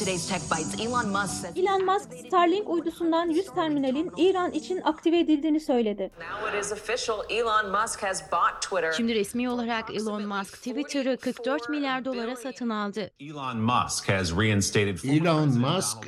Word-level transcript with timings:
today's 0.00 0.28
Tech 0.28 0.42
Bites, 0.50 0.80
Elon 0.80 1.12
Musk 1.12 1.42
says 1.42 1.56
Elon 1.56 1.84
Musk, 1.84 2.08
Starlink 2.26 2.68
uydusundan 2.68 3.28
100 3.28 3.46
terminalin 3.46 4.12
İran 4.16 4.50
için 4.50 4.80
aktive 4.84 5.18
edildiğini 5.18 5.60
söyledi. 5.60 6.02
Now 6.02 6.58
it 6.58 6.64
is 6.64 6.72
official. 6.72 7.18
Elon 7.30 7.80
Musk 7.80 8.02
has 8.02 8.32
bought 8.32 8.62
Twitter. 8.62 8.92
Şimdi 8.92 9.14
resmi 9.14 9.50
olarak 9.50 9.94
Elon 9.94 10.26
Musk 10.26 10.56
Twitter'ı 10.56 11.16
44 11.16 11.68
milyar 11.68 12.04
dolara 12.04 12.36
satın 12.36 12.68
aldı. 12.68 13.10
Elon 13.20 13.56
Musk 13.56 14.08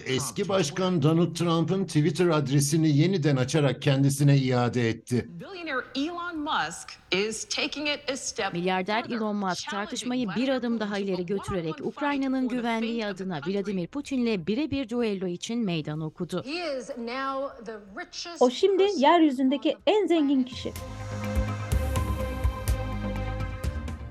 eski 0.07 0.49
başkan 0.49 1.03
Donald 1.03 1.35
Trump'ın 1.35 1.85
Twitter 1.85 2.29
adresini 2.29 2.97
yeniden 2.97 3.37
açarak 3.37 3.83
kendisine 3.83 4.37
iade 4.37 4.89
etti. 4.89 5.29
Billionaire 5.29 5.87
Elon 5.95 6.39
Musk 6.39 6.93
is 7.11 7.45
taking 7.45 7.89
it 7.89 8.11
a 8.11 8.17
step 8.17 8.53
Milyarder 8.53 9.05
Elon 9.11 9.37
Musk 9.37 9.71
tartışmayı 9.71 10.29
bir 10.37 10.49
adım 10.49 10.81
daha 10.81 10.99
ileri 10.99 11.27
götürerek 11.27 11.75
Ukrayna'nın 11.81 12.49
güvenliği 12.49 13.07
adına 13.07 13.41
Vladimir 13.47 13.82
Putin'le 13.87 14.47
birebir 14.47 14.89
düello 14.89 15.27
için 15.27 15.59
meydan 15.59 16.01
okudu. 16.01 16.45
O 18.41 18.51
şimdi 18.51 18.83
yeryüzündeki 18.97 19.77
en 19.87 20.07
zengin 20.07 20.43
kişi. 20.43 20.73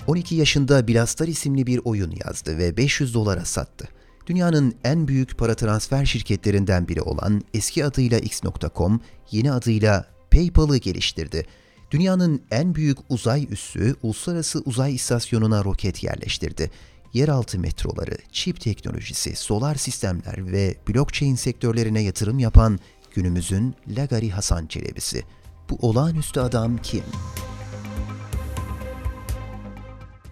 12 0.08 0.36
yaşında 0.36 0.88
Bilastar 0.88 1.28
isimli 1.28 1.68
bir 1.68 1.82
oyun 1.84 2.14
yazdı 2.26 2.58
ve 2.58 2.78
500 2.78 3.14
dolara 3.14 3.46
sattı. 3.46 3.88
Dünyanın 4.28 4.76
en 4.84 5.08
büyük 5.08 5.38
para 5.38 5.56
transfer 5.56 6.06
şirketlerinden 6.06 6.88
biri 6.88 7.02
olan 7.02 7.42
eski 7.54 7.86
adıyla 7.86 8.20
X.com, 8.20 9.02
yeni 9.32 9.52
adıyla 9.52 10.06
PayPal'ı 10.32 10.78
geliştirdi. 10.78 11.46
Dünyanın 11.92 12.42
en 12.52 12.76
büyük 12.76 12.98
uzay 13.10 13.48
üssü 13.52 13.96
Uluslararası 14.04 14.60
Uzay 14.66 14.96
İstasyonu'na 14.96 15.64
roket 15.64 16.04
yerleştirdi. 16.04 16.72
Yeraltı 17.14 17.60
metroları, 17.60 18.18
çip 18.32 18.62
teknolojisi, 18.62 19.36
solar 19.36 19.76
sistemler 19.76 20.52
ve 20.52 20.76
blockchain 20.90 21.36
sektörlerine 21.36 22.02
yatırım 22.02 22.40
yapan 22.40 22.80
günümüzün 23.16 23.76
Lagari 23.88 24.30
Hasan 24.30 24.66
Çelebi'si. 24.68 25.24
Bu 25.70 25.88
olağanüstü 25.88 26.40
adam 26.40 26.78
kim? 26.78 27.04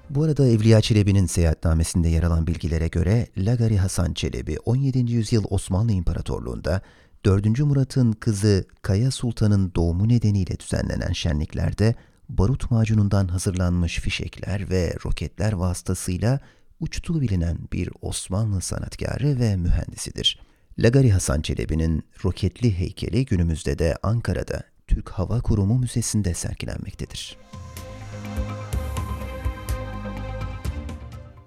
Bu 0.10 0.24
arada 0.24 0.48
Evliya 0.48 0.82
Çelebi'nin 0.82 1.26
seyahatnamesinde 1.26 2.10
yer 2.10 2.24
alan 2.24 2.48
bilgilere 2.48 2.88
göre 2.88 3.28
Lagari 3.38 3.78
Hasan 3.78 4.14
Çelebi 4.14 4.58
17. 4.66 5.12
yüzyıl 5.12 5.44
Osmanlı 5.50 5.92
İmparatorluğu'nda 5.92 6.82
4. 7.26 7.60
Murat'ın 7.60 8.12
kızı 8.12 8.66
Kaya 8.82 9.12
Sultan'ın 9.12 9.72
doğumu 9.76 10.10
nedeniyle 10.10 10.60
düzenlenen 10.60 11.14
şenliklerde 11.14 11.96
barut 12.30 12.72
macunundan 12.72 13.28
hazırlanmış 13.28 14.00
fişekler 14.00 14.70
ve 14.70 14.96
roketler 15.06 15.54
vasıtasıyla 15.54 16.40
uçtuğu 16.80 17.22
bilinen 17.22 17.58
bir 17.74 17.90
Osmanlı 18.02 18.62
sanatkarı 18.62 19.40
ve 19.40 19.56
mühendisidir. 19.56 20.40
Lagari 20.80 21.12
Hasan 21.12 21.42
Çelebi'nin 21.42 22.04
roketli 22.26 22.80
heykeli 22.80 23.26
günümüzde 23.26 23.80
de 23.80 23.98
Ankara'da 24.04 24.64
Türk 24.88 25.10
Hava 25.10 25.42
Kurumu 25.42 25.80
Müzesi'nde 25.80 26.34
sergilenmektedir. 26.34 27.38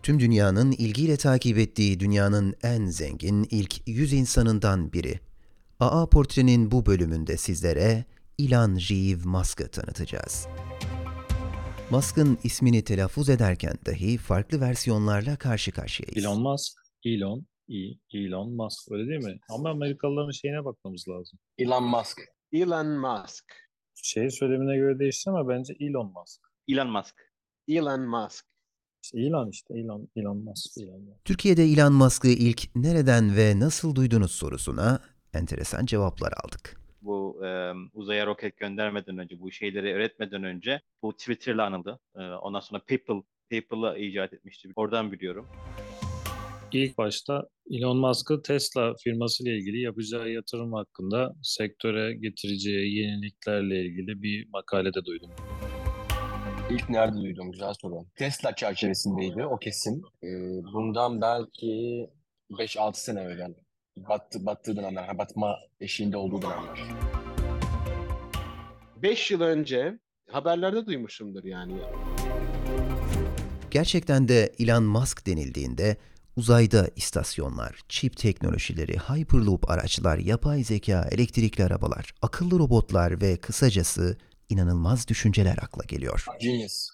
Tüm 0.03 0.21
dünyanın 0.21 0.73
ilgiyle 0.73 1.17
takip 1.17 1.59
ettiği 1.59 2.01
dünyanın 2.01 2.55
en 2.63 2.87
zengin 2.87 3.47
ilk 3.51 3.89
100 3.89 4.13
insanından 4.13 4.93
biri. 4.93 5.21
AA 5.81 6.07
Portre'nin 6.07 6.71
bu 6.71 6.87
bölümünde 6.87 7.37
sizlere 7.37 8.05
Elon 8.39 8.77
Reeve 8.77 9.25
Musk'ı 9.25 9.69
tanıtacağız. 9.69 10.47
Musk'ın 11.93 12.39
ismini 12.45 12.83
telaffuz 12.85 13.29
ederken 13.29 13.75
dahi 13.87 14.19
farklı 14.19 14.61
versiyonlarla 14.61 15.37
karşı 15.37 15.73
karşıyayız. 15.73 16.17
Elon 16.25 16.43
Musk, 16.43 16.73
Elon, 17.05 17.47
E, 17.69 17.75
Elon 18.19 18.57
Musk 18.57 18.93
öyle 18.93 19.09
değil 19.09 19.25
mi? 19.25 19.41
Ama 19.51 19.71
Amerikalıların 19.71 20.31
şeyine 20.31 20.65
bakmamız 20.65 21.05
lazım. 21.09 21.39
Elon 21.59 21.85
Musk. 21.85 22.19
Elon 22.53 22.87
Musk. 22.87 23.45
Şey 23.95 24.31
söylemine 24.31 24.77
göre 24.77 24.99
değişti 24.99 25.31
ama 25.31 25.49
bence 25.49 25.75
Elon 25.81 26.13
Musk. 26.13 26.41
Elon 26.69 26.91
Musk. 26.91 27.15
Elon 27.69 28.01
Musk. 28.09 28.45
İşte 29.05 29.21
Elon 29.21 29.51
işte 29.51 29.75
Elon, 29.79 30.09
Elon 30.17 30.37
Musk, 30.45 30.79
Elon 30.79 31.03
Musk. 31.03 31.25
Türkiye'de 31.25 31.65
Elon 31.65 31.93
Musk'ı 31.93 32.29
ilk 32.29 32.77
nereden 32.77 33.37
ve 33.37 33.61
nasıl 33.61 33.95
duydunuz 33.95 34.33
sorusuna 34.33 35.01
enteresan 35.35 35.87
cevaplar 35.87 36.33
aldık. 36.45 36.82
Bu 37.03 37.47
e, 37.47 37.73
uzaya 37.93 38.27
roket 38.27 38.57
göndermeden 38.57 39.19
önce, 39.19 39.41
bu 39.41 39.53
şeyleri 39.53 39.95
öğretmeden 39.95 40.45
önce 40.45 40.81
bu 41.03 41.17
Twitter'la 41.17 41.67
anıldı. 41.67 41.99
E, 42.17 42.21
ondan 42.21 42.61
sonra 42.61 42.83
People, 42.89 43.23
People'ı 43.51 43.99
icat 43.99 44.33
etmişti. 44.33 44.69
Oradan 44.77 45.13
biliyorum. 45.13 45.49
İlk 46.73 46.99
başta 46.99 47.49
Elon 47.71 47.97
Musk'ı 47.97 48.43
Tesla 48.43 48.95
firmasıyla 49.05 49.53
ilgili 49.53 49.81
yapacağı 49.81 50.31
yatırım 50.31 50.73
hakkında 50.73 51.35
sektöre 51.43 52.15
getireceği 52.15 52.99
yeniliklerle 52.99 53.81
ilgili 53.81 54.23
bir 54.23 54.49
makalede 54.49 55.05
duydum. 55.05 55.31
İlk 56.71 56.89
nerede 56.89 57.17
duydum? 57.17 57.53
Güzel 57.53 57.75
soru. 57.83 57.95
Tesla 58.17 58.55
çerçevesindeydi, 58.55 59.47
o 59.47 59.59
kesin. 59.59 60.03
E, 60.23 60.29
bundan 60.73 61.21
belki 61.21 62.07
5-6 62.51 62.95
sene 62.95 63.21
evvel. 63.21 63.55
Battı, 63.97 64.47
battığı 64.47 64.77
dönemler, 64.77 65.05
ha, 65.05 65.19
batma 65.19 65.59
eşiğinde 65.81 66.17
olduğu 66.17 66.43
dönemler. 66.43 66.81
5 68.97 69.31
yıl 69.31 69.41
önce 69.41 69.99
haberlerde 70.31 70.87
duymuşumdur 70.87 71.45
yani. 71.45 71.75
Gerçekten 73.71 74.29
de 74.29 74.53
Elon 74.59 74.85
Musk 74.85 75.27
denildiğinde 75.27 75.97
uzayda 76.37 76.89
istasyonlar, 76.97 77.81
çip 77.89 78.17
teknolojileri, 78.17 78.99
Hyperloop 78.99 79.71
araçlar, 79.71 80.19
yapay 80.19 80.65
zeka, 80.65 81.09
elektrikli 81.13 81.65
arabalar, 81.65 82.15
akıllı 82.23 82.59
robotlar 82.59 83.21
ve 83.21 83.37
kısacası 83.37 84.17
inanılmaz 84.49 85.09
düşünceler 85.09 85.59
akla 85.63 85.85
geliyor. 85.85 86.27
Genius. 86.41 86.89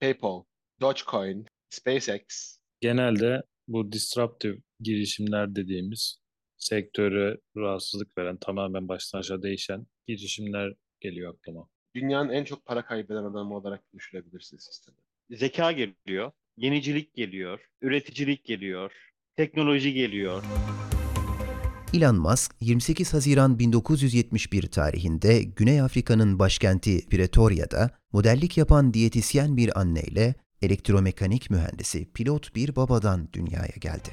PayPal, 0.00 0.42
Dogecoin, 0.80 1.46
SpaceX. 1.70 2.56
Genelde 2.80 3.42
bu 3.68 3.92
disruptive 3.92 4.56
girişimler 4.80 5.56
dediğimiz 5.56 6.18
sektöre 6.66 7.38
rahatsızlık 7.56 8.18
veren, 8.18 8.36
tamamen 8.36 8.88
baştan 8.88 9.18
aşağı 9.18 9.42
değişen 9.42 9.86
girişimler 10.06 10.72
geliyor 11.00 11.34
aklıma. 11.34 11.68
Dünyanın 11.94 12.30
en 12.30 12.44
çok 12.44 12.66
para 12.66 12.84
kaybeden 12.84 13.24
adamı 13.24 13.54
olarak 13.54 13.92
düşürebilirsiniz 13.94 14.64
sistemi. 14.64 14.96
Zeka 15.30 15.72
geliyor, 15.72 16.32
yenicilik 16.56 17.14
geliyor, 17.14 17.60
üreticilik 17.82 18.44
geliyor, 18.44 18.92
teknoloji 19.36 19.92
geliyor. 19.92 20.42
Elon 21.94 22.16
Musk 22.16 22.54
28 22.60 23.14
Haziran 23.14 23.58
1971 23.58 24.62
tarihinde 24.62 25.42
Güney 25.42 25.80
Afrika'nın 25.80 26.38
başkenti 26.38 27.08
Pretoria'da 27.08 27.90
modellik 28.12 28.56
yapan 28.56 28.94
diyetisyen 28.94 29.56
bir 29.56 29.80
anneyle 29.80 30.34
elektromekanik 30.62 31.50
mühendisi 31.50 32.12
pilot 32.12 32.54
bir 32.54 32.76
babadan 32.76 33.28
dünyaya 33.32 33.74
geldi. 33.80 34.08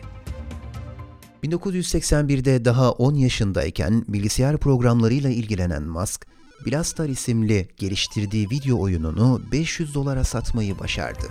1981'de 1.44 2.66
daha 2.66 2.92
10 2.92 3.16
yaşındayken 3.16 4.06
bilgisayar 4.08 4.58
programlarıyla 4.58 5.30
ilgilenen 5.30 5.84
Musk, 5.84 6.28
Blastar 6.66 7.10
isimli 7.10 7.68
geliştirdiği 7.78 8.50
video 8.50 8.80
oyununu 8.80 9.42
500 9.52 9.94
dolara 9.94 10.24
satmayı 10.24 10.80
başardı. 10.80 11.24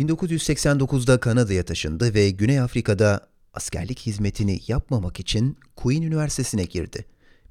1989'da 0.00 1.20
Kanada'ya 1.20 1.62
taşındı 1.62 2.14
ve 2.14 2.30
Güney 2.30 2.60
Afrika'da 2.60 3.28
askerlik 3.54 4.00
hizmetini 4.00 4.60
yapmamak 4.66 5.20
için 5.20 5.58
Queen 5.76 6.02
Üniversitesi'ne 6.02 6.64
girdi. 6.64 7.04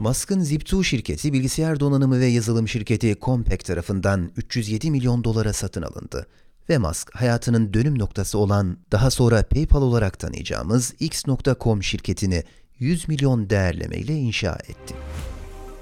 Musk'ın 0.00 0.40
Zip2 0.40 0.84
şirketi 0.84 1.32
bilgisayar 1.32 1.80
donanımı 1.80 2.20
ve 2.20 2.26
yazılım 2.26 2.68
şirketi 2.68 3.16
Compaq 3.22 3.58
tarafından 3.58 4.30
307 4.36 4.90
milyon 4.90 5.24
dolara 5.24 5.52
satın 5.52 5.82
alındı 5.82 6.26
ve 6.70 6.78
Musk 6.78 7.14
hayatının 7.14 7.74
dönüm 7.74 7.98
noktası 7.98 8.38
olan 8.38 8.78
daha 8.92 9.10
sonra 9.10 9.42
PayPal 9.42 9.82
olarak 9.82 10.18
tanıyacağımız 10.18 10.94
X.com 11.00 11.82
şirketini 11.82 12.44
100 12.78 13.08
milyon 13.08 13.50
değerlemeyle 13.50 14.14
inşa 14.14 14.52
etti. 14.54 14.94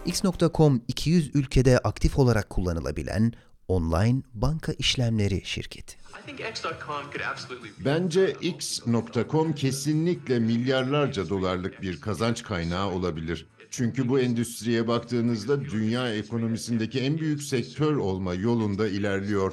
X.com 0.06 0.82
200 0.88 1.30
ülkede 1.34 1.78
aktif 1.78 2.18
olarak 2.18 2.50
kullanılabilen 2.50 3.32
online 3.68 4.22
banka 4.34 4.72
işlemleri 4.72 5.42
şirketi. 5.44 5.96
Bence 7.84 8.36
X.com 8.40 9.54
kesinlikle 9.54 10.38
milyarlarca 10.38 11.28
dolarlık 11.28 11.82
bir 11.82 12.00
kazanç 12.00 12.42
kaynağı 12.42 12.90
olabilir. 12.90 13.46
Çünkü 13.70 14.08
bu 14.08 14.20
endüstriye 14.20 14.88
baktığınızda 14.88 15.64
dünya 15.64 16.14
ekonomisindeki 16.14 17.00
en 17.00 17.18
büyük 17.18 17.42
sektör 17.42 17.96
olma 17.96 18.34
yolunda 18.34 18.88
ilerliyor. 18.88 19.52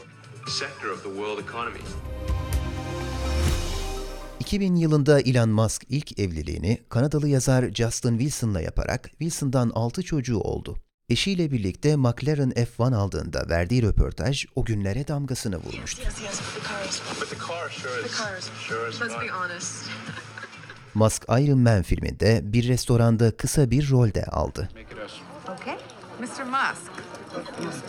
2000 4.40 4.76
yılında 4.76 5.20
Elon 5.20 5.50
Musk 5.50 5.84
ilk 5.90 6.20
evliliğini 6.20 6.78
Kanadalı 6.90 7.28
yazar 7.28 7.74
Justin 7.74 8.18
Wilson'la 8.18 8.62
yaparak 8.62 9.10
Wilson'dan 9.10 9.72
6 9.76 10.04
çocuğu 10.04 10.40
oldu. 10.40 10.78
Eşiyle 11.10 11.52
birlikte 11.52 11.96
McLaren 11.96 12.52
F1 12.52 12.96
aldığında 12.96 13.50
verdiği 13.50 13.84
röportaj 13.84 14.46
o 14.56 14.66
günlere 14.66 15.08
damgasını 15.08 15.58
vurmuştu. 15.58 16.02
Musk 20.94 21.24
Iron 21.24 21.60
Man 21.60 21.84
filminde 21.84 22.42
bir 22.44 22.68
restoranda 22.68 23.38
kısa 23.38 23.72
bir 23.72 23.90
rolde 23.90 24.26
aldı. 24.26 24.70
Mr. 26.24 26.46
Musk, 26.46 26.92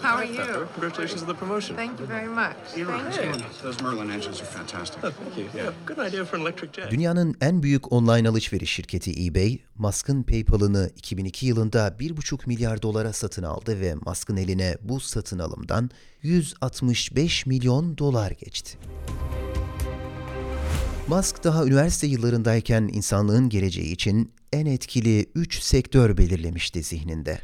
how 0.03 0.17
are 0.17 0.25
you? 0.25 0.67
congratulations 0.75 1.23
on 1.23 1.29
the 1.29 1.35
promotion. 1.35 1.77
Thank 1.77 2.01
you 2.01 2.07
very 2.07 2.29
much. 2.29 2.57
Thank 2.75 3.39
you. 3.39 3.45
Those 3.63 3.83
Merlin 3.83 4.11
engines 4.11 4.41
are 4.43 4.45
fantastic. 4.59 5.01
Thank 5.03 5.39
you. 5.39 5.47
Yeah, 5.55 5.71
good 5.87 5.99
idea 5.99 6.25
for 6.25 6.37
an 6.37 6.43
electric 6.43 6.73
jet. 6.73 6.91
Dünyanın 6.91 7.37
en 7.41 7.63
büyük 7.63 7.93
online 7.93 8.29
alışveriş 8.29 8.71
şirketi 8.71 9.27
eBay, 9.27 9.59
Musk'ın 9.79 10.23
PayPal'ını 10.23 10.91
2002 10.97 11.47
yılında 11.47 11.89
1,5 11.89 12.47
milyar 12.47 12.83
dolara 12.83 13.13
satın 13.13 13.43
aldı 13.43 13.81
ve 13.81 13.95
Musk'ın 13.95 14.37
eline 14.37 14.77
bu 14.83 15.01
satın 15.01 15.39
alımdan 15.39 15.91
165 16.23 17.47
milyon 17.47 17.99
dolar 17.99 18.31
geçti. 18.31 18.79
Musk 21.09 21.45
daha 21.45 21.65
üniversite 21.65 22.07
yıllarındayken 22.07 22.91
insanlığın 22.93 23.49
geleceği 23.49 23.93
için 23.93 24.33
en 24.53 24.67
etkili 24.67 25.27
3 25.35 25.63
sektör 25.63 26.17
belirlemişti 26.17 26.83
zihninde. 26.83 27.41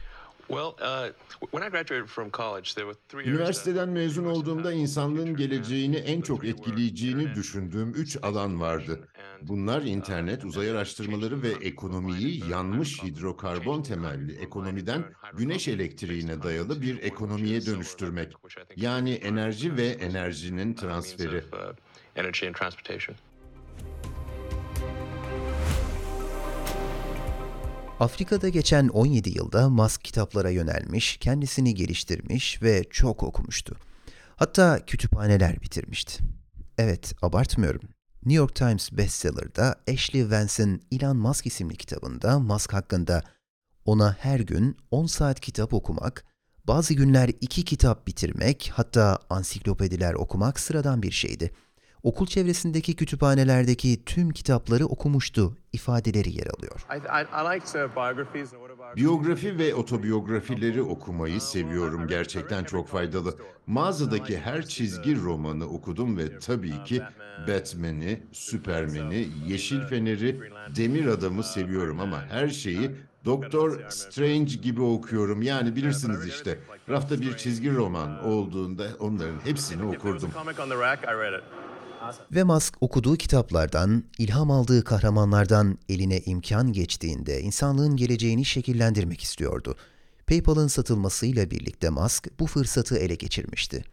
Üniversiteden 3.35 3.89
mezun 3.89 4.25
olduğumda 4.25 4.73
insanlığın 4.73 5.37
geleceğini 5.37 5.97
en 5.97 6.21
çok 6.21 6.45
etkileyeceğini 6.45 7.35
düşündüğüm 7.35 7.95
üç 7.95 8.17
alan 8.23 8.61
vardı. 8.61 9.09
Bunlar 9.43 9.83
internet, 9.83 10.45
uzay 10.45 10.71
araştırmaları 10.71 11.43
ve 11.43 11.49
ekonomiyi 11.63 12.49
yanmış 12.51 13.03
hidrokarbon 13.03 13.83
temelli 13.83 14.37
ekonomiden 14.37 15.05
güneş 15.37 15.69
elektriğine 15.69 16.43
dayalı 16.43 16.83
bir 16.83 17.03
ekonomiye 17.03 17.67
dönüştürmek. 17.67 18.33
Yani 18.77 19.13
enerji 19.15 19.77
ve 19.77 19.87
enerjinin 19.87 20.75
transferi. 20.75 21.45
Afrika'da 28.01 28.49
geçen 28.49 28.89
17 28.89 29.31
yılda 29.39 29.69
Musk 29.69 30.05
kitaplara 30.05 30.51
yönelmiş, 30.51 31.17
kendisini 31.17 31.75
geliştirmiş 31.75 32.63
ve 32.63 32.85
çok 32.91 33.23
okumuştu. 33.23 33.77
Hatta 34.37 34.85
kütüphaneler 34.87 35.63
bitirmişti. 35.63 36.25
Evet, 36.79 37.15
abartmıyorum. 37.23 37.81
New 38.27 38.35
York 38.35 38.55
Times 38.55 38.93
bestseller'da 38.93 39.77
Ashley 39.93 40.31
Vance'in 40.31 40.83
Elon 40.93 41.17
Musk 41.17 41.47
isimli 41.47 41.77
kitabında 41.77 42.39
Musk 42.39 42.73
hakkında 42.73 43.23
ona 43.85 44.17
her 44.21 44.41
gün 44.41 44.77
10 44.91 45.07
saat 45.07 45.41
kitap 45.41 45.75
okumak, 45.75 46.25
bazı 46.65 46.95
günler 46.95 47.29
2 47.41 47.65
kitap 47.65 48.07
bitirmek, 48.07 48.73
hatta 48.75 49.19
ansiklopediler 49.31 50.15
okumak 50.15 50.61
sıradan 50.61 51.03
bir 51.03 51.11
şeydi. 51.11 51.51
Okul 52.03 52.27
çevresindeki 52.27 52.97
kütüphanelerdeki 52.97 54.05
tüm 54.05 54.31
kitapları 54.31 54.87
okumuştu 54.87 55.57
ifadeleri 55.73 56.37
yer 56.37 56.47
alıyor. 56.47 56.87
Biyografi 58.97 59.59
ve 59.59 59.75
otobiyografileri 59.75 60.83
okumayı 60.83 61.41
seviyorum. 61.41 62.07
Gerçekten 62.07 62.65
çok 62.65 62.89
faydalı. 62.89 63.35
Mağazadaki 63.67 64.39
her 64.39 64.67
çizgi 64.67 65.21
romanı 65.21 65.67
okudum 65.67 66.19
ve 66.19 66.39
tabii 66.39 66.85
ki 66.85 67.03
Batman'i, 67.49 68.23
Superman'i, 68.33 69.29
Yeşil 69.47 69.81
Fener'i, 69.81 70.41
Demir 70.77 71.07
Adam'ı 71.07 71.45
seviyorum 71.45 72.01
ama 72.01 72.25
her 72.29 72.49
şeyi 72.49 72.91
Doktor 73.25 73.81
Strange 73.91 74.55
gibi 74.55 74.83
okuyorum. 74.83 75.43
Yani 75.43 75.77
bilirsiniz 75.77 76.27
işte. 76.27 76.59
Rafta 76.89 77.21
bir 77.21 77.37
çizgi 77.37 77.75
roman 77.75 78.25
olduğunda 78.25 78.85
onların 78.99 79.41
hepsini 79.45 79.83
okurdum. 79.83 80.31
Ve 82.33 82.43
Musk 82.43 82.75
okuduğu 82.81 83.17
kitaplardan, 83.17 84.05
ilham 84.19 84.51
aldığı 84.51 84.85
kahramanlardan 84.85 85.79
eline 85.89 86.21
imkan 86.21 86.73
geçtiğinde 86.73 87.41
insanlığın 87.41 87.97
geleceğini 87.97 88.45
şekillendirmek 88.45 89.23
istiyordu. 89.23 89.77
PayPal'ın 90.27 90.69
satılmasıyla 90.69 91.51
birlikte 91.51 91.91
Musk 91.91 92.29
bu 92.41 92.47
fırsatı 92.47 92.97
ele 92.97 93.15
geçirmişti. 93.15 93.85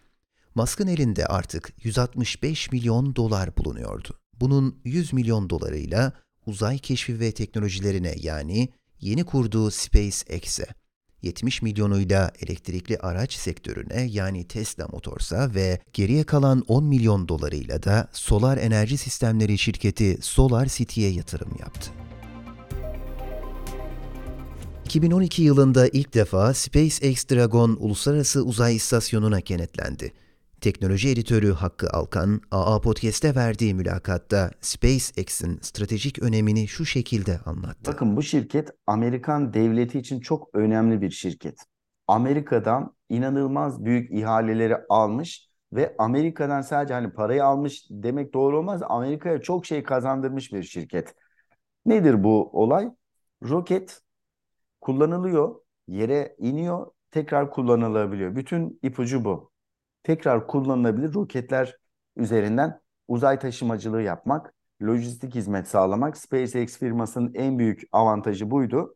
Musk'ın 0.55 0.87
elinde 0.87 1.25
artık 1.25 1.73
165 1.83 2.71
milyon 2.71 3.15
dolar 3.15 3.57
bulunuyordu. 3.57 4.19
Bunun 4.39 4.79
100 4.83 5.13
milyon 5.13 5.49
dolarıyla 5.49 6.13
uzay 6.45 6.77
keşfi 6.77 7.19
ve 7.19 7.31
teknolojilerine 7.31 8.15
yani 8.17 8.69
yeni 8.99 9.23
kurduğu 9.23 9.71
SpaceX'e, 9.71 10.65
70 11.21 11.61
milyonuyla 11.61 12.31
elektrikli 12.41 12.97
araç 12.97 13.33
sektörüne 13.33 14.01
yani 14.01 14.47
Tesla 14.47 14.87
Motors'a 14.91 15.55
ve 15.55 15.79
geriye 15.93 16.23
kalan 16.23 16.63
10 16.67 16.83
milyon 16.83 17.27
dolarıyla 17.27 17.83
da 17.83 18.07
solar 18.11 18.57
enerji 18.57 18.97
sistemleri 18.97 19.57
şirketi 19.57 20.17
Solar 20.21 20.65
City'ye 20.65 21.11
yatırım 21.11 21.51
yaptı. 21.59 21.91
2012 24.85 25.41
yılında 25.41 25.87
ilk 25.87 26.13
defa 26.13 26.53
SpaceX 26.53 27.29
Dragon 27.29 27.77
Uluslararası 27.79 28.43
Uzay 28.43 28.75
İstasyonu'na 28.75 29.41
kenetlendi. 29.41 30.13
Teknoloji 30.61 31.09
editörü 31.09 31.51
Hakkı 31.51 31.87
Alkan, 31.93 32.41
AA 32.51 32.81
Podcast'te 32.81 33.35
verdiği 33.35 33.73
mülakatta 33.73 34.51
SpaceX'in 34.61 35.59
stratejik 35.61 36.23
önemini 36.23 36.67
şu 36.67 36.85
şekilde 36.85 37.39
anlattı. 37.45 37.91
Bakın 37.91 38.17
bu 38.17 38.23
şirket 38.23 38.69
Amerikan 38.87 39.53
devleti 39.53 39.99
için 39.99 40.19
çok 40.19 40.49
önemli 40.53 41.01
bir 41.01 41.09
şirket. 41.09 41.59
Amerika'dan 42.07 42.95
inanılmaz 43.09 43.85
büyük 43.85 44.11
ihaleleri 44.11 44.77
almış 44.89 45.49
ve 45.73 45.95
Amerika'dan 45.97 46.61
sadece 46.61 46.93
hani 46.93 47.13
parayı 47.13 47.45
almış 47.45 47.87
demek 47.89 48.33
doğru 48.33 48.59
olmaz. 48.59 48.81
Amerika'ya 48.89 49.41
çok 49.41 49.65
şey 49.65 49.83
kazandırmış 49.83 50.53
bir 50.53 50.63
şirket. 50.63 51.15
Nedir 51.85 52.23
bu 52.23 52.49
olay? 52.63 52.89
Roket 53.43 54.01
kullanılıyor, 54.81 55.55
yere 55.87 56.35
iniyor, 56.39 56.87
tekrar 57.11 57.51
kullanılabiliyor. 57.51 58.35
Bütün 58.35 58.79
ipucu 58.83 59.25
bu 59.25 59.51
tekrar 60.07 60.47
kullanılabilir 60.47 61.13
roketler 61.13 61.77
üzerinden 62.15 62.79
uzay 63.07 63.39
taşımacılığı 63.39 64.01
yapmak 64.01 64.53
lojistik 64.83 65.35
hizmet 65.35 65.67
sağlamak. 65.67 66.17
SpaceX 66.17 66.77
firmasının 66.77 67.33
en 67.33 67.59
büyük 67.59 67.81
avantajı 67.91 68.51
buydu. 68.51 68.95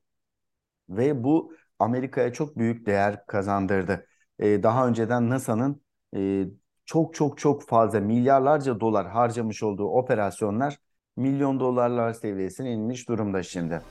Ve 0.89 1.24
bu 1.24 1.53
Amerika'ya 1.80 2.34
çok 2.34 2.58
büyük 2.58 2.86
değer 2.86 3.25
kazandırdı. 3.25 4.06
Ee, 4.39 4.63
daha 4.63 4.88
önceden 4.88 5.30
NASA'nın 5.30 5.82
e, 6.15 6.46
çok 6.86 7.13
çok 7.13 7.38
çok 7.38 7.68
fazla 7.68 8.00
milyarlarca 8.00 8.80
dolar 8.80 9.10
harcamış 9.10 9.63
olduğu 9.63 9.88
operasyonlar 9.88 10.77
milyon 11.18 11.60
dolarlar 11.60 12.13
seviyesine 12.13 12.72
inmiş 12.72 13.10
durumda 13.10 13.44
şimdi. 13.44 13.82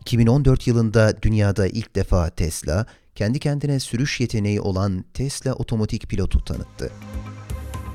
2014 0.00 0.66
yılında 0.66 1.22
dünyada 1.22 1.66
ilk 1.66 1.94
defa 1.94 2.30
Tesla, 2.30 2.86
kendi 3.14 3.38
kendine 3.38 3.80
sürüş 3.80 4.20
yeteneği 4.20 4.60
olan 4.60 5.04
Tesla 5.14 5.54
otomatik 5.54 6.08
pilotu 6.08 6.44
tanıttı. 6.44 6.92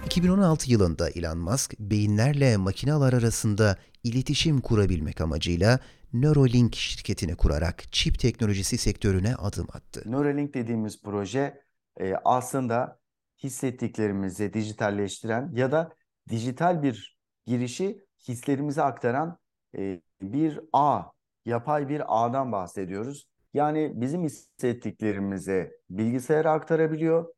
2016 0.05 0.71
yılında 0.71 1.09
Elon 1.09 1.38
Musk, 1.38 1.79
beyinlerle 1.79 2.57
makineler 2.57 3.13
arasında 3.13 3.77
iletişim 4.03 4.62
kurabilmek 4.62 5.21
amacıyla 5.21 5.79
Neuralink 6.13 6.75
şirketini 6.75 7.36
kurarak 7.36 7.93
çip 7.93 8.19
teknolojisi 8.19 8.77
sektörüne 8.77 9.36
adım 9.36 9.67
attı. 9.74 10.03
Neuralink 10.05 10.53
dediğimiz 10.53 11.01
proje 11.01 11.62
e, 12.00 12.13
aslında 12.25 13.00
hissettiklerimizi 13.43 14.53
dijitalleştiren 14.53 15.51
ya 15.53 15.71
da 15.71 15.95
dijital 16.29 16.83
bir 16.83 17.17
girişi 17.45 18.05
hislerimize 18.27 18.81
aktaran 18.81 19.38
e, 19.77 20.01
bir 20.21 20.59
ağ, 20.74 21.01
yapay 21.45 21.89
bir 21.89 22.03
ağdan 22.07 22.51
bahsediyoruz. 22.51 23.27
Yani 23.54 23.92
bizim 23.96 24.24
hissettiklerimizi 24.24 25.72
bilgisayara 25.89 26.51
aktarabiliyor. 26.51 27.34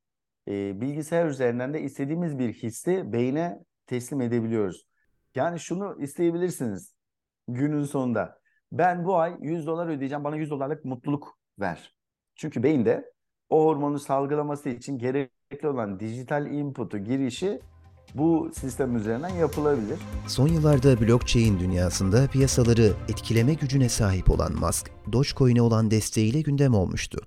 E, 0.48 0.82
bilgisayar 0.82 1.25
üzerinden 1.25 1.74
de 1.74 1.82
istediğimiz 1.82 2.39
bir 2.39 2.54
hissi 2.54 3.13
beyne 3.13 3.60
teslim 3.88 4.22
edebiliyoruz. 4.22 4.88
Yani 5.36 5.60
şunu 5.60 6.01
isteyebilirsiniz 6.01 6.96
günün 7.48 7.84
sonunda. 7.84 8.39
Ben 8.72 9.06
bu 9.06 9.18
ay 9.18 9.38
100 9.42 9.68
dolar 9.68 9.88
ödeyeceğim, 9.88 10.24
bana 10.24 10.36
100 10.36 10.50
dolarlık 10.50 10.86
mutluluk 10.86 11.39
ver. 11.60 11.96
Çünkü 12.36 12.63
beyinde 12.63 13.12
o 13.50 13.66
hormonu 13.66 14.00
salgılaması 14.00 14.70
için 14.70 14.98
gerekli 14.98 15.68
olan 15.68 16.00
dijital 16.00 16.46
input'u 16.48 16.98
girişi 16.98 17.60
bu 18.16 18.51
sistem 18.60 18.98
üzerinden 18.98 19.30
yapılabilir. 19.30 19.98
Son 20.28 20.48
yıllarda 20.48 21.01
blockchain 21.01 21.60
dünyasında 21.60 22.28
piyasaları 22.28 22.94
etkileme 23.10 23.54
gücüne 23.54 23.89
sahip 23.89 24.30
olan 24.30 24.54
Musk, 24.54 24.92
Dogecoin'e 25.12 25.62
olan 25.62 25.92
desteğiyle 25.92 26.42
gündem 26.42 26.74
olmuştu. 26.74 27.20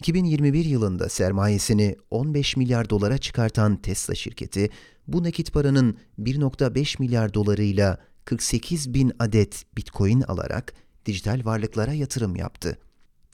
2021 0.00 0.64
yılında 0.64 1.08
sermayesini 1.08 1.96
15 2.10 2.56
milyar 2.56 2.90
dolara 2.90 3.18
çıkartan 3.18 3.76
Tesla 3.76 4.14
şirketi, 4.14 4.70
bu 5.08 5.24
nakit 5.24 5.52
paranın 5.52 5.96
1.5 6.18 6.96
milyar 7.02 7.34
dolarıyla 7.34 7.98
48 8.24 8.94
bin 8.94 9.12
adet 9.18 9.64
Bitcoin 9.76 10.20
alarak 10.20 10.74
dijital 11.06 11.40
varlıklara 11.44 11.92
yatırım 11.92 12.36
yaptı. 12.36 12.78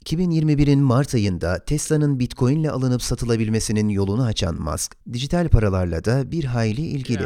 2021'in 0.05 0.83
Mart 0.83 1.15
ayında 1.15 1.65
Tesla'nın 1.65 2.19
Bitcoin 2.19 2.59
ile 2.59 2.71
alınıp 2.71 3.01
satılabilmesinin 3.01 3.89
yolunu 3.89 4.23
açan 4.23 4.61
Musk, 4.61 4.95
dijital 5.13 5.49
paralarla 5.49 6.05
da 6.05 6.31
bir 6.31 6.43
hayli 6.43 6.81
ilgili. 6.81 7.23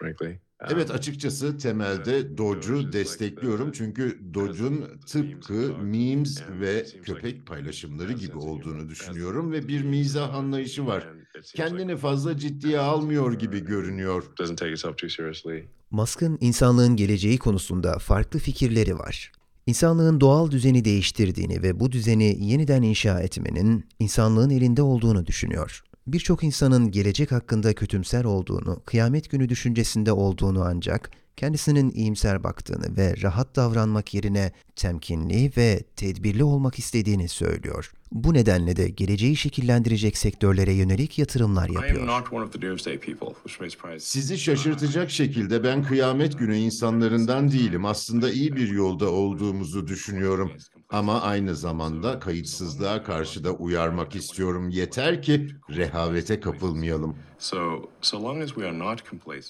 Frankly. 0.00 0.38
Evet 0.70 0.90
açıkçası 0.90 1.58
temelde 1.58 2.38
Doge'u 2.38 2.92
destekliyorum 2.92 3.72
çünkü 3.72 4.20
Doge'un 4.34 4.84
tıpkı 5.06 5.74
memes 5.82 6.42
ve 6.60 6.86
köpek 7.02 7.46
paylaşımları 7.46 8.12
gibi 8.12 8.38
olduğunu 8.38 8.88
düşünüyorum 8.88 9.52
ve 9.52 9.68
bir 9.68 9.82
mizah 9.82 10.34
anlayışı 10.34 10.86
var. 10.86 11.08
Kendini 11.54 11.96
fazla 11.96 12.38
ciddiye 12.38 12.78
almıyor 12.78 13.32
gibi 13.32 13.64
görünüyor. 13.64 14.24
Musk'ın 15.90 16.38
insanlığın 16.40 16.96
geleceği 16.96 17.38
konusunda 17.38 17.98
farklı 17.98 18.38
fikirleri 18.38 18.98
var. 18.98 19.32
İnsanlığın 19.68 20.20
doğal 20.20 20.50
düzeni 20.50 20.84
değiştirdiğini 20.84 21.62
ve 21.62 21.80
bu 21.80 21.92
düzeni 21.92 22.44
yeniden 22.44 22.82
inşa 22.82 23.20
etmenin 23.20 23.84
insanlığın 23.98 24.50
elinde 24.50 24.82
olduğunu 24.82 25.26
düşünüyor. 25.26 25.82
Birçok 26.06 26.44
insanın 26.44 26.90
gelecek 26.90 27.32
hakkında 27.32 27.74
kötümser 27.74 28.24
olduğunu, 28.24 28.82
kıyamet 28.84 29.30
günü 29.30 29.48
düşüncesinde 29.48 30.12
olduğunu 30.12 30.62
ancak 30.64 31.10
kendisinin 31.38 31.90
iyimser 31.90 32.44
baktığını 32.44 32.96
ve 32.96 33.14
rahat 33.22 33.56
davranmak 33.56 34.14
yerine 34.14 34.52
temkinli 34.76 35.52
ve 35.56 35.82
tedbirli 35.96 36.44
olmak 36.44 36.78
istediğini 36.78 37.28
söylüyor. 37.28 37.92
Bu 38.12 38.34
nedenle 38.34 38.76
de 38.76 38.88
geleceği 38.88 39.36
şekillendirecek 39.36 40.16
sektörlere 40.16 40.72
yönelik 40.72 41.18
yatırımlar 41.18 41.68
yapıyor. 41.68 42.06
Sizi 44.00 44.38
şaşırtacak 44.38 45.10
şekilde 45.10 45.64
ben 45.64 45.82
kıyamet 45.82 46.38
günü 46.38 46.56
insanlarından 46.56 47.50
değilim. 47.50 47.84
Aslında 47.84 48.30
iyi 48.30 48.56
bir 48.56 48.68
yolda 48.68 49.10
olduğumuzu 49.10 49.86
düşünüyorum. 49.86 50.52
Ama 50.90 51.20
aynı 51.20 51.56
zamanda 51.56 52.18
kayıtsızlığa 52.18 53.02
karşı 53.02 53.44
da 53.44 53.52
uyarmak 53.52 54.16
istiyorum. 54.16 54.70
Yeter 54.70 55.22
ki 55.22 55.48
rehavete 55.70 56.40
kapılmayalım. 56.40 57.16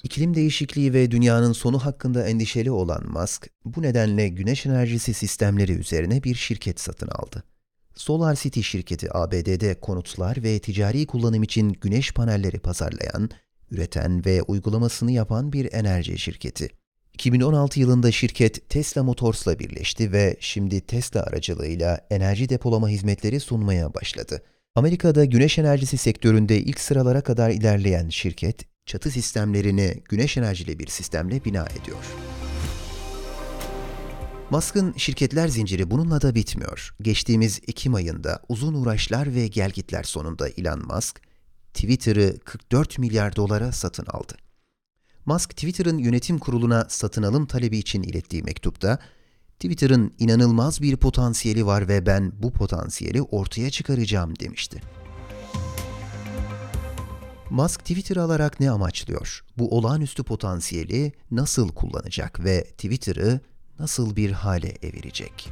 İklim 0.02 0.34
değişikliği 0.34 0.94
ve 0.94 1.10
dünyanın 1.10 1.52
sonu 1.52 1.78
hakkında 1.78 2.28
endişeli 2.28 2.70
olan 2.70 3.06
Musk, 3.10 3.50
bu 3.64 3.82
nedenle 3.82 4.28
güneş 4.28 4.66
enerjisi 4.66 5.14
sistemleri 5.14 5.72
üzerine 5.72 6.24
bir 6.24 6.34
şirket 6.34 6.80
satın 6.80 7.08
aldı. 7.08 7.44
Solar 7.94 8.34
City 8.34 8.60
şirketi 8.60 9.16
ABD'de 9.16 9.80
konutlar 9.80 10.42
ve 10.42 10.58
ticari 10.58 11.06
kullanım 11.06 11.42
için 11.42 11.68
güneş 11.80 12.12
panelleri 12.12 12.58
pazarlayan, 12.58 13.30
üreten 13.70 14.24
ve 14.24 14.42
uygulamasını 14.42 15.12
yapan 15.12 15.52
bir 15.52 15.72
enerji 15.72 16.18
şirketi. 16.18 16.77
2016 17.18 17.80
yılında 17.80 18.12
şirket 18.12 18.68
Tesla 18.68 19.02
Motors'la 19.02 19.58
birleşti 19.58 20.12
ve 20.12 20.36
şimdi 20.40 20.80
Tesla 20.80 21.22
aracılığıyla 21.22 22.06
enerji 22.10 22.48
depolama 22.48 22.88
hizmetleri 22.88 23.40
sunmaya 23.40 23.94
başladı. 23.94 24.42
Amerika'da 24.74 25.24
güneş 25.24 25.58
enerjisi 25.58 25.96
sektöründe 25.96 26.58
ilk 26.58 26.80
sıralara 26.80 27.20
kadar 27.20 27.50
ilerleyen 27.50 28.08
şirket, 28.08 28.64
çatı 28.86 29.10
sistemlerini 29.10 30.02
güneş 30.04 30.36
enerjili 30.36 30.78
bir 30.78 30.86
sistemle 30.86 31.44
bina 31.44 31.66
ediyor. 31.82 32.04
Musk'ın 34.50 34.94
şirketler 34.96 35.48
zinciri 35.48 35.90
bununla 35.90 36.22
da 36.22 36.34
bitmiyor. 36.34 36.94
Geçtiğimiz 37.02 37.60
Ekim 37.68 37.94
ayında 37.94 38.42
uzun 38.48 38.74
uğraşlar 38.74 39.34
ve 39.34 39.46
gelgitler 39.46 40.02
sonunda 40.02 40.48
Elon 40.48 40.86
Musk, 40.94 41.20
Twitter'ı 41.74 42.38
44 42.44 42.98
milyar 42.98 43.36
dolara 43.36 43.72
satın 43.72 44.06
aldı. 44.06 44.47
Musk, 45.26 45.50
Twitter'ın 45.50 45.98
yönetim 45.98 46.38
kuruluna 46.38 46.86
satın 46.88 47.22
alım 47.22 47.46
talebi 47.46 47.78
için 47.78 48.02
ilettiği 48.02 48.42
mektupta, 48.42 48.98
Twitter'ın 49.54 50.14
inanılmaz 50.18 50.82
bir 50.82 50.96
potansiyeli 50.96 51.66
var 51.66 51.88
ve 51.88 52.06
ben 52.06 52.32
bu 52.42 52.52
potansiyeli 52.52 53.22
ortaya 53.22 53.70
çıkaracağım 53.70 54.38
demişti. 54.38 54.80
Musk 57.50 57.80
Twitter 57.80 58.16
alarak 58.16 58.60
ne 58.60 58.70
amaçlıyor? 58.70 59.44
Bu 59.58 59.76
olağanüstü 59.76 60.22
potansiyeli 60.22 61.12
nasıl 61.30 61.68
kullanacak 61.68 62.44
ve 62.44 62.64
Twitter'ı 62.64 63.40
nasıl 63.78 64.16
bir 64.16 64.30
hale 64.30 64.74
evirecek? 64.82 65.48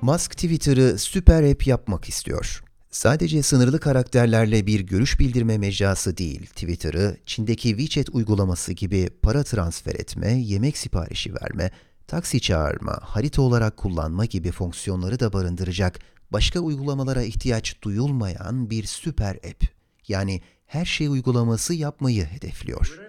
Musk 0.00 0.30
Twitter'ı 0.30 0.98
süper 0.98 1.50
app 1.50 1.66
yapmak 1.66 2.08
istiyor. 2.08 2.63
Sadece 2.94 3.42
sınırlı 3.42 3.80
karakterlerle 3.80 4.66
bir 4.66 4.80
görüş 4.80 5.20
bildirme 5.20 5.58
mecrası 5.58 6.16
değil, 6.16 6.46
Twitter'ı 6.46 7.16
Çin'deki 7.26 7.68
WeChat 7.68 8.10
uygulaması 8.14 8.72
gibi 8.72 9.10
para 9.22 9.42
transfer 9.42 9.94
etme, 9.94 10.32
yemek 10.32 10.76
siparişi 10.76 11.34
verme, 11.34 11.70
taksi 12.06 12.40
çağırma, 12.40 12.98
harita 13.02 13.42
olarak 13.42 13.76
kullanma 13.76 14.24
gibi 14.24 14.50
fonksiyonları 14.50 15.20
da 15.20 15.32
barındıracak 15.32 15.98
başka 16.30 16.60
uygulamalara 16.60 17.22
ihtiyaç 17.22 17.82
duyulmayan 17.82 18.70
bir 18.70 18.84
süper 18.84 19.34
app. 19.34 19.64
Yani 20.08 20.42
her 20.66 20.84
şey 20.84 21.06
uygulaması 21.06 21.74
yapmayı 21.74 22.24
hedefliyor. 22.24 23.00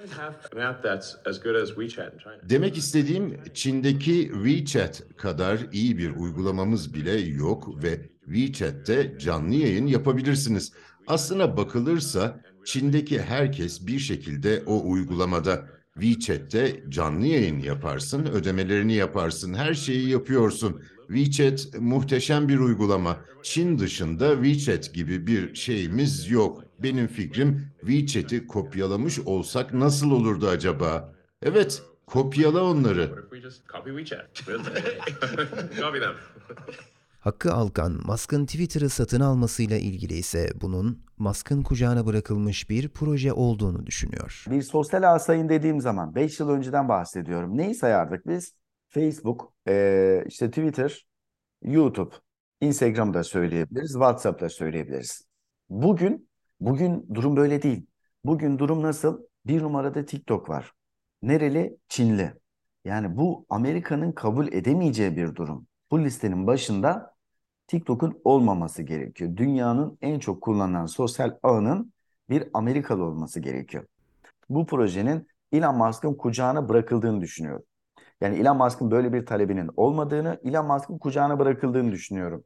Demek 2.43 2.77
istediğim 2.77 3.39
Çin'deki 3.53 4.31
WeChat 4.33 5.03
kadar 5.17 5.59
iyi 5.71 5.97
bir 5.97 6.15
uygulamamız 6.15 6.93
bile 6.93 7.19
yok 7.19 7.83
ve 7.83 8.14
WeChat'te 8.25 9.17
canlı 9.19 9.55
yayın 9.55 9.87
yapabilirsiniz. 9.87 10.71
Aslına 11.07 11.57
bakılırsa 11.57 12.41
Çin'deki 12.65 13.21
herkes 13.21 13.87
bir 13.87 13.99
şekilde 13.99 14.63
o 14.65 14.89
uygulamada 14.89 15.67
WeChat'te 15.93 16.83
canlı 16.89 17.25
yayın 17.25 17.59
yaparsın, 17.59 18.25
ödemelerini 18.25 18.93
yaparsın, 18.93 19.53
her 19.53 19.73
şeyi 19.73 20.09
yapıyorsun. 20.09 20.81
WeChat 21.07 21.79
muhteşem 21.79 22.49
bir 22.49 22.59
uygulama. 22.59 23.17
Çin 23.43 23.79
dışında 23.79 24.43
WeChat 24.43 24.93
gibi 24.93 25.27
bir 25.27 25.55
şeyimiz 25.55 26.31
yok. 26.31 26.63
Benim 26.79 27.07
fikrim 27.07 27.67
WeChat'i 27.79 28.47
kopyalamış 28.47 29.19
olsak 29.19 29.73
nasıl 29.73 30.11
olurdu 30.11 30.47
acaba? 30.47 31.15
Evet, 31.41 31.83
kopyala 32.05 32.63
onları. 32.63 33.25
Hakkı 37.25 37.53
Alkan, 37.53 37.99
Musk'ın 38.05 38.45
Twitter'ı 38.45 38.89
satın 38.89 39.19
almasıyla 39.19 39.77
ilgili 39.77 40.13
ise 40.13 40.49
bunun 40.61 41.03
Musk'ın 41.17 41.63
kucağına 41.63 42.05
bırakılmış 42.05 42.69
bir 42.69 42.89
proje 42.89 43.33
olduğunu 43.33 43.85
düşünüyor. 43.85 44.45
Bir 44.49 44.61
sosyal 44.61 45.15
ağ 45.15 45.19
sayın 45.19 45.49
dediğim 45.49 45.81
zaman 45.81 46.15
5 46.15 46.39
yıl 46.39 46.49
önceden 46.49 46.89
bahsediyorum. 46.89 47.57
Neyi 47.57 47.75
sayardık 47.75 48.27
biz? 48.27 48.55
Facebook, 48.89 49.53
işte 50.27 50.49
Twitter, 50.49 51.07
YouTube, 51.61 52.15
Instagram'da 52.61 53.23
söyleyebiliriz, 53.23 53.91
WhatsApp'ta 53.91 54.49
söyleyebiliriz. 54.49 55.27
Bugün, 55.69 56.29
bugün 56.59 57.07
durum 57.13 57.35
böyle 57.35 57.61
değil. 57.61 57.87
Bugün 58.23 58.59
durum 58.59 58.81
nasıl? 58.81 59.21
Bir 59.45 59.61
numarada 59.61 60.05
TikTok 60.05 60.49
var. 60.49 60.71
Nereli? 61.21 61.77
Çinli. 61.89 62.33
Yani 62.85 63.17
bu 63.17 63.45
Amerika'nın 63.49 64.11
kabul 64.11 64.47
edemeyeceği 64.47 65.17
bir 65.17 65.35
durum. 65.35 65.67
Bu 65.91 66.03
listenin 66.03 66.47
başında 66.47 67.14
TikTok'un 67.67 68.21
olmaması 68.23 68.83
gerekiyor. 68.83 69.37
Dünyanın 69.37 69.97
en 70.01 70.19
çok 70.19 70.41
kullanılan 70.41 70.85
sosyal 70.85 71.37
ağının 71.43 71.93
bir 72.29 72.47
Amerikalı 72.53 73.03
olması 73.03 73.39
gerekiyor. 73.39 73.85
Bu 74.49 74.65
projenin 74.65 75.27
Elon 75.51 75.77
Musk'ın 75.77 76.13
kucağına 76.13 76.69
bırakıldığını 76.69 77.21
düşünüyorum. 77.21 77.63
Yani 78.21 78.37
Elon 78.37 78.57
Musk'ın 78.57 78.91
böyle 78.91 79.13
bir 79.13 79.25
talebinin 79.25 79.69
olmadığını, 79.75 80.39
Elon 80.43 80.67
Musk'ın 80.67 80.97
kucağına 80.97 81.39
bırakıldığını 81.39 81.91
düşünüyorum. 81.91 82.43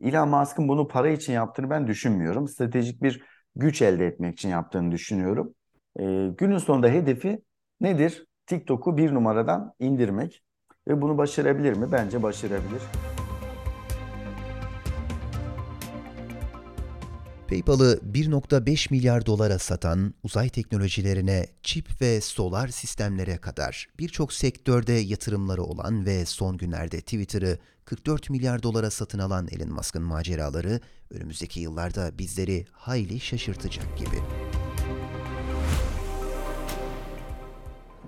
Elon 0.00 0.28
Musk'ın 0.28 0.68
bunu 0.68 0.88
para 0.88 1.10
için 1.10 1.32
yaptığını 1.32 1.70
ben 1.70 1.86
düşünmüyorum. 1.86 2.48
Stratejik 2.48 3.02
bir 3.02 3.22
güç 3.56 3.82
elde 3.82 4.06
etmek 4.06 4.32
için 4.32 4.48
yaptığını 4.48 4.92
düşünüyorum. 4.92 5.54
Ee, 6.00 6.28
günün 6.38 6.58
sonunda 6.58 6.88
hedefi 6.88 7.42
nedir? 7.80 8.26
TikTok'u 8.46 8.96
bir 8.96 9.14
numaradan 9.14 9.74
indirmek. 9.78 10.42
Ve 10.88 11.02
bunu 11.02 11.18
başarabilir 11.18 11.76
mi? 11.76 11.92
Bence 11.92 12.22
başarabilir. 12.22 12.82
PayPal'ı 17.52 18.00
1.5 18.12 18.86
milyar 18.90 19.26
dolara 19.26 19.58
satan 19.58 20.14
uzay 20.22 20.48
teknolojilerine, 20.48 21.46
çip 21.62 22.00
ve 22.00 22.20
solar 22.20 22.68
sistemlere 22.68 23.36
kadar 23.36 23.88
birçok 23.98 24.32
sektörde 24.32 24.92
yatırımları 24.92 25.62
olan 25.62 26.06
ve 26.06 26.24
son 26.26 26.56
günlerde 26.56 27.00
Twitter'ı 27.00 27.58
44 27.84 28.30
milyar 28.30 28.62
dolara 28.62 28.90
satın 28.90 29.18
alan 29.18 29.48
Elon 29.50 29.72
Musk'ın 29.72 30.02
maceraları 30.02 30.80
önümüzdeki 31.10 31.60
yıllarda 31.60 32.18
bizleri 32.18 32.66
hayli 32.72 33.20
şaşırtacak 33.20 33.98
gibi. 33.98 34.16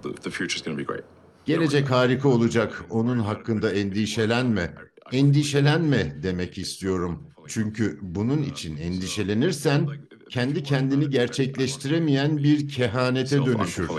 The, 0.02 0.14
the 0.14 0.30
future's 0.30 0.64
going 0.64 0.78
to 0.78 0.78
be 0.78 0.92
great. 0.92 1.04
Gelecek 1.44 1.90
harika 1.90 2.28
olacak. 2.28 2.84
Onun 2.90 3.18
hakkında 3.18 3.72
endişelenme. 3.72 4.74
Endişelenme 5.12 6.22
demek 6.22 6.58
istiyorum. 6.58 7.22
Çünkü 7.46 7.98
bunun 8.02 8.42
için 8.42 8.76
endişelenirsen 8.76 9.88
kendi 10.30 10.62
kendini 10.62 11.10
gerçekleştiremeyen 11.10 12.36
bir 12.36 12.68
kehanete 12.68 13.46
dönüşür. 13.46 13.90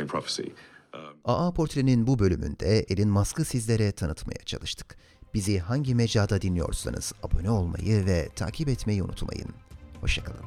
AA 1.25 1.53
Portre'nin 1.53 2.07
bu 2.07 2.19
bölümünde 2.19 2.79
Elon 2.79 3.09
Musk'ı 3.09 3.45
sizlere 3.45 3.91
tanıtmaya 3.91 4.45
çalıştık. 4.45 4.97
Bizi 5.33 5.59
hangi 5.59 5.95
mecrada 5.95 6.41
dinliyorsanız 6.41 7.13
abone 7.23 7.49
olmayı 7.49 8.05
ve 8.05 8.29
takip 8.35 8.69
etmeyi 8.69 9.03
unutmayın. 9.03 9.49
Hoşçakalın. 10.01 10.45